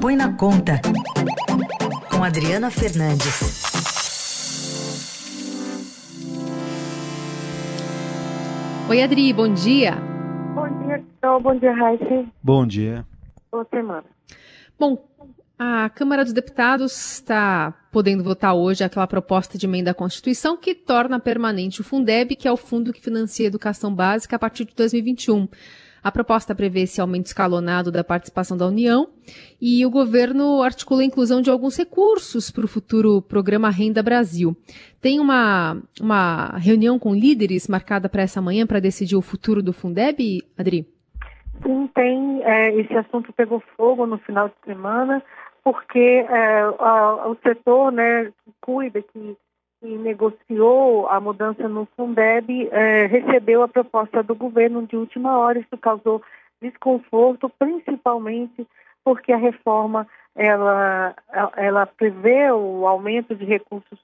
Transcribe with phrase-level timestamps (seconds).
[0.00, 0.80] Põe na Conta,
[2.10, 3.62] com Adriana Fernandes.
[8.88, 9.96] Oi, Adri, bom dia.
[10.54, 11.40] Bom dia, Carol.
[11.42, 12.24] Bom dia, Raíssa.
[12.42, 13.06] Bom dia.
[13.52, 14.04] Boa semana.
[14.78, 15.06] Bom,
[15.58, 20.74] a Câmara dos Deputados está podendo votar hoje aquela proposta de emenda à Constituição que
[20.74, 24.64] torna permanente o Fundeb, que é o fundo que financia a educação básica a partir
[24.64, 25.46] de 2021.
[26.02, 29.08] A proposta prevê esse aumento escalonado da participação da União
[29.60, 34.56] e o governo articula a inclusão de alguns recursos para o futuro programa Renda Brasil.
[35.00, 39.72] Tem uma, uma reunião com líderes marcada para essa manhã para decidir o futuro do
[39.72, 40.86] Fundeb, Adri?
[41.62, 42.42] Sim, tem.
[42.42, 45.22] É, esse assunto pegou fogo no final de semana
[45.62, 49.36] porque é, a, o setor né, cuida, que,
[49.80, 55.58] que, negociou a mudança no Fundeb, é, recebeu a proposta do governo de última hora.
[55.58, 56.22] Isso causou
[56.60, 58.66] desconforto, principalmente
[59.02, 61.14] porque a reforma ela,
[61.56, 63.98] ela prevê o aumento de recursos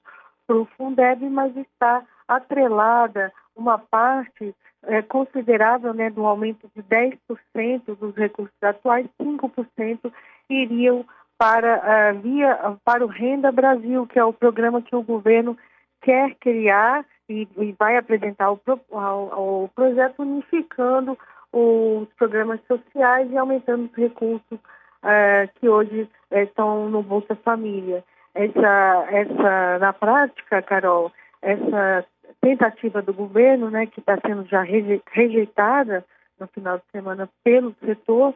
[0.45, 7.95] para o Fundeb, mas está atrelada uma parte é, considerável né, do aumento de 10%
[7.97, 10.11] dos recursos atuais, 5%
[10.49, 11.05] iriam
[11.37, 15.57] para, uh, via, para o Renda Brasil, que é o programa que o governo
[16.01, 18.59] quer criar e, e vai apresentar o,
[18.91, 21.17] o projeto unificando
[21.51, 28.03] os programas sociais e aumentando os recursos uh, que hoje uh, estão no Bolsa Família.
[28.33, 32.05] Essa, essa, na prática, Carol, essa
[32.41, 34.63] tentativa do governo, né, que está sendo já
[35.11, 36.05] rejeitada
[36.39, 38.33] no final de semana pelo setor,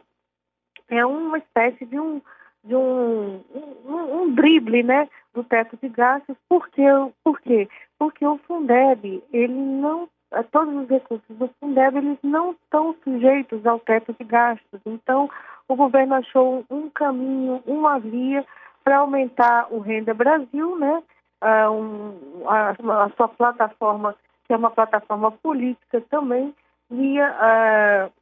[0.88, 2.20] é uma espécie de um
[2.64, 3.42] de um,
[3.84, 6.36] um, um, drible né, do teto de gastos.
[6.48, 6.86] Por quê?
[7.24, 7.68] Por quê?
[7.98, 10.08] Porque o Fundeb, ele não,
[10.50, 14.80] todos os recursos do Fundeb, eles não estão sujeitos ao teto de gastos.
[14.86, 15.28] Então,
[15.68, 18.44] o governo achou um caminho, uma via
[18.84, 21.02] para aumentar o Renda Brasil, né?
[21.42, 24.14] Uh, um, a, a, sua plataforma,
[24.46, 26.54] que é uma plataforma política também,
[26.88, 28.12] via, uh,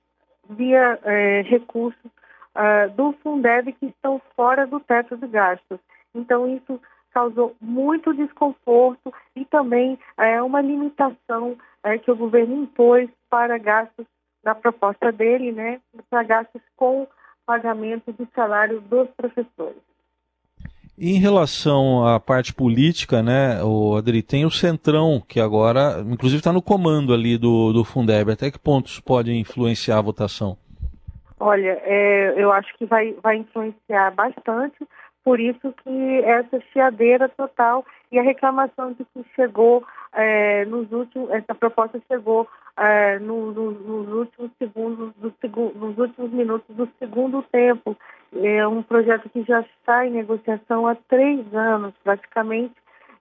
[0.54, 2.10] via uh, recursos
[2.56, 5.78] uh, do Fundeb que estão fora do teto de gastos.
[6.14, 6.80] Então, isso
[7.12, 14.06] causou muito desconforto e também é uma limitação é, que o governo impôs para gastos
[14.44, 17.06] na proposta dele, né, para gastos com
[17.44, 19.82] pagamento do salário dos professores.
[20.96, 26.52] Em relação à parte política, né, o Adri, tem o Centrão, que agora, inclusive, está
[26.52, 28.30] no comando ali do, do Fundeb.
[28.30, 30.58] Até que pontos pode influenciar a votação?
[31.40, 34.76] Olha, é, eu acho que vai, vai influenciar bastante,
[35.24, 41.30] por isso que essa chiadeira total e a reclamação de que chegou é, nos últimos,
[41.30, 42.46] essa proposta chegou
[42.76, 45.32] é, no, no, nos últimos segundos, do,
[45.76, 47.96] nos últimos minutos do segundo tempo.
[48.34, 52.74] É um projeto que já está em negociação há três anos, praticamente,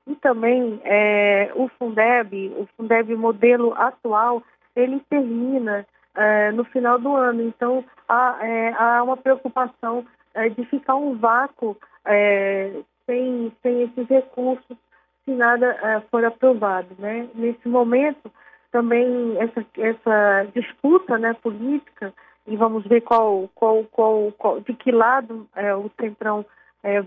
[0.05, 4.43] e também é, o Fundeb, o Fundeb modelo atual,
[4.75, 5.85] ele termina
[6.15, 7.41] é, no final do ano.
[7.43, 10.03] Então, há, é, há uma preocupação
[10.33, 12.73] é, de ficar um vácuo é,
[13.05, 14.77] sem, sem esses recursos
[15.23, 16.87] se nada é, for aprovado.
[16.97, 17.29] Né?
[17.35, 18.31] Nesse momento,
[18.71, 22.11] também essa, essa disputa né, política,
[22.47, 26.43] e vamos ver qual, qual, qual, qual de que lado é, o Centrão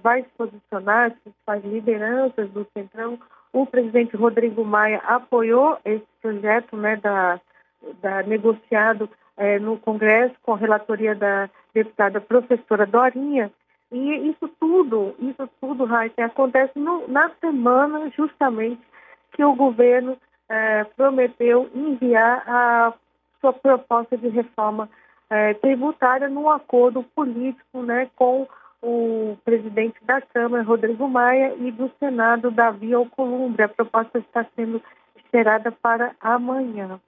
[0.02, 3.18] vai se posicionar, as lideranças do Centrão.
[3.54, 7.40] O presidente Rodrigo Maia apoiou esse projeto né, da,
[8.02, 13.50] da, negociado é, no Congresso com a relatoria da deputada professora Dorinha.
[13.90, 18.80] E isso tudo, isso tudo, Raíssa, acontece no, na semana justamente
[19.32, 20.16] que o governo
[20.48, 22.94] é, prometeu enviar a
[23.40, 24.88] sua proposta de reforma
[25.28, 28.46] é, tributária num acordo político né, com
[28.82, 33.62] o presidente da Câmara, Rodrigo Maia, e do Senado, Davi Alcolumbre.
[33.62, 34.82] A proposta está sendo
[35.16, 37.00] esperada para amanhã.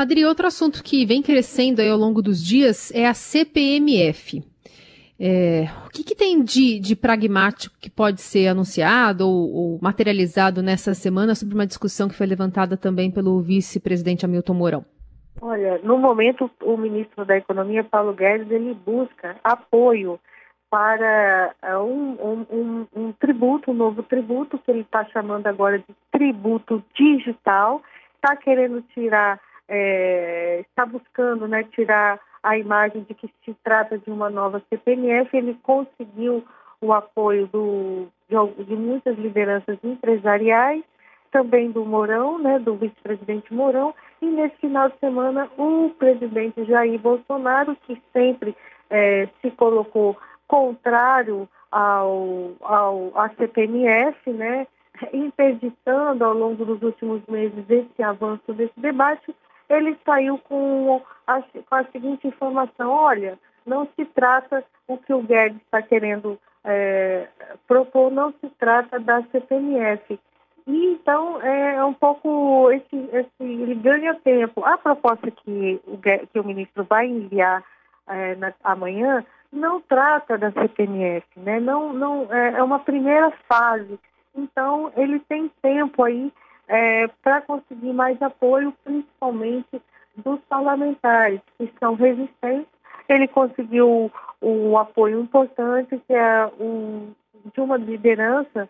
[0.00, 4.42] Adri, outro assunto que vem crescendo ao longo dos dias é a CPMF.
[5.20, 10.62] É, o que, que tem de, de, pragmático que pode ser anunciado ou, ou, materializado
[10.62, 14.84] nessa semana sobre uma discussão que foi levantada também pelo vice-presidente Hamilton Mourão?
[15.38, 20.18] Olha, no momento o ministro da Economia, Paulo Guedes, ele busca apoio
[20.70, 25.78] para é, um, um, um, um tributo, um novo tributo, que ele está chamando agora
[25.78, 27.82] de tributo digital,
[28.16, 29.38] está querendo tirar
[29.70, 35.34] é, está buscando né, tirar a imagem de que se trata de uma nova CPMF.
[35.34, 36.44] Ele conseguiu
[36.80, 40.82] o apoio do, de, de, muitas lideranças empresariais,
[41.30, 46.98] também do Mourão, né, do vice-presidente Mourão, e nesse final de semana o presidente Jair
[46.98, 48.56] Bolsonaro, que sempre
[48.88, 50.16] é, se colocou
[50.48, 54.66] contrário ao, ao, à CPMF, né,
[55.12, 59.32] interditando ao longo dos últimos meses esse avanço desse debate,
[59.70, 65.22] ele saiu com a, com a seguinte informação: olha, não se trata o que o
[65.22, 67.28] Guedes está querendo é,
[67.66, 70.18] propor, não se trata da CPMF.
[70.66, 74.64] E, então, é um pouco esse, esse, ele ganha tempo.
[74.64, 77.64] A proposta que o, que o ministro vai enviar
[78.06, 81.58] é, na, amanhã não trata da CPMF, né?
[81.60, 83.98] Não, não é, é uma primeira fase.
[84.34, 86.32] Então, ele tem tempo aí
[86.70, 89.82] é, para conseguir mais apoio, principalmente
[90.16, 92.68] dos parlamentares que são resistentes.
[93.08, 97.12] Ele conseguiu o apoio importante que é um,
[97.52, 98.68] de uma liderança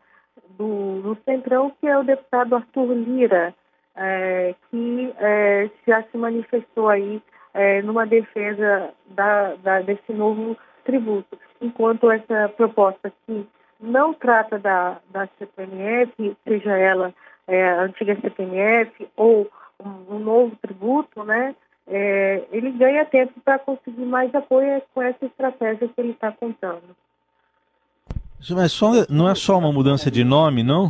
[0.57, 3.55] do, do Centrão, que é o deputado Arthur Lira,
[3.95, 11.39] é, que é, já se manifestou aí é, numa defesa da, da, desse novo tributo.
[11.61, 13.47] Enquanto essa proposta que
[13.79, 17.13] não trata da, da CPMF, seja ela
[17.51, 19.51] é, a antiga CPMF ou
[19.85, 21.55] um, um novo tributo, né,
[21.87, 26.97] é, ele ganha tempo para conseguir mais apoio com essa estratégia que ele está contando.
[28.51, 30.89] Mas só, não é só uma mudança de nome, não?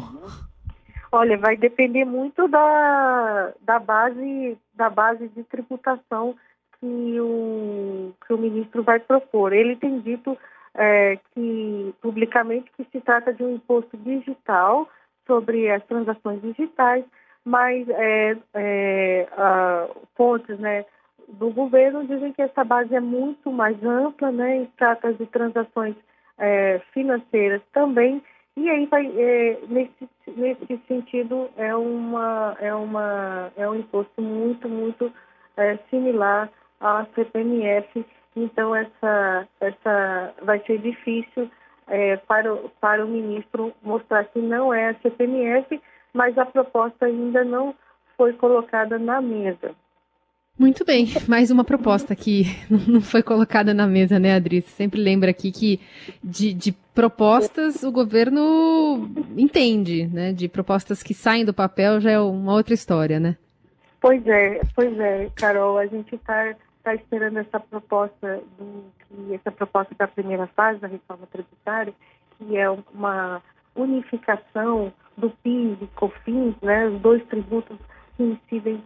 [1.11, 6.37] Olha, vai depender muito da, da base da base de tributação
[6.79, 9.53] que o, que o ministro vai propor.
[9.53, 10.39] Ele tem dito
[10.75, 14.89] é, que publicamente que se trata de um imposto digital
[15.31, 17.05] sobre as transações digitais,
[17.44, 20.85] mas é, é, a, fontes né,
[21.29, 25.94] do governo dizem que essa base é muito mais ampla, né, e trata de transações
[26.37, 28.21] é, financeiras também,
[28.56, 34.69] e aí vai, é, nesse, nesse sentido é, uma, é, uma, é um imposto muito,
[34.69, 35.12] muito
[35.56, 36.50] é, similar
[36.81, 38.05] à CPMF,
[38.35, 41.49] então essa, essa vai ser difícil
[41.88, 45.81] é, para, para o ministro mostrar que não é a CPMF,
[46.12, 47.75] mas a proposta ainda não
[48.17, 49.75] foi colocada na mesa.
[50.59, 52.44] Muito bem, mais uma proposta que
[52.87, 54.61] não foi colocada na mesa, né, Adri?
[54.61, 55.81] Você sempre lembra aqui que
[56.23, 60.35] de, de, propostas o governo entende, né?
[60.35, 63.37] De propostas que saem do papel já é uma outra história, né?
[64.00, 69.50] Pois é, pois é, Carol, a gente está tá esperando essa proposta, do, que, essa
[69.50, 71.93] proposta da primeira fase da reforma tributária,
[72.38, 73.43] que é uma
[73.75, 77.79] unificação do PIS e COFINS, né, os dois tributos
[78.17, 78.82] que incidem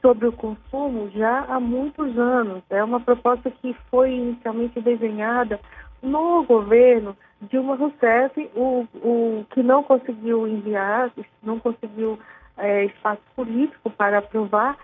[0.00, 2.62] sobre o consumo já há muitos anos.
[2.70, 5.60] É uma proposta que foi inicialmente desenhada
[6.02, 11.10] no governo Dilma Rousseff, o, o que não conseguiu enviar,
[11.42, 12.18] não conseguiu
[12.56, 14.76] é, espaço político para aprovar,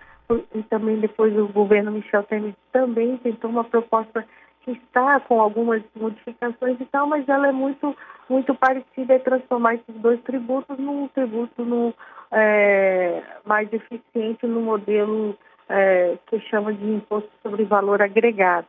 [0.53, 4.25] e também depois o governo Michel Temer também tentou uma proposta
[4.65, 7.95] que está com algumas modificações e tal, mas ela é muito,
[8.27, 11.93] muito parecida é transformar esses dois tributos num tributo no,
[12.31, 15.37] é, mais eficiente no modelo
[15.69, 18.67] é, que chama de imposto sobre valor agregado.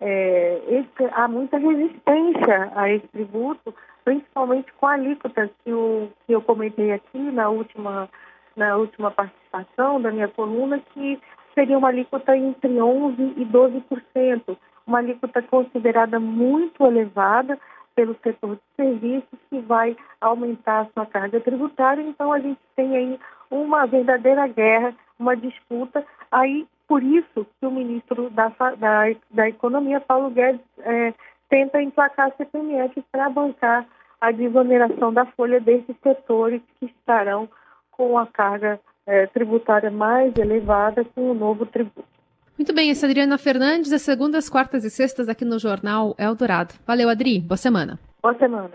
[0.00, 3.74] É, esse, há muita resistência a esse tributo,
[4.04, 8.08] principalmente com a alíquota que, o, que eu comentei aqui na última,
[8.58, 11.18] na última participação da minha coluna, que
[11.54, 14.56] seria uma alíquota entre 11% e 12%
[14.88, 17.58] uma alíquota considerada muito elevada
[17.94, 22.00] pelo setor de serviços, que vai aumentar a sua carga tributária.
[22.00, 26.04] Então, a gente tem aí uma verdadeira guerra, uma disputa.
[26.32, 28.48] Aí, por isso que o ministro da,
[28.78, 31.12] da, da Economia, Paulo Guedes, é,
[31.50, 33.86] tenta emplacar a CPMF para bancar
[34.20, 37.48] a desoneração da folha desses setores que estarão
[37.98, 42.04] com a carga é, tributária mais elevada com o novo tributo.
[42.56, 46.14] Muito bem, essa é a Adriana Fernandes, às segundas, quartas e sextas aqui no Jornal
[46.18, 46.74] Eldorado.
[46.86, 47.40] Valeu, Adri.
[47.40, 47.98] Boa semana.
[48.22, 48.70] Boa semana.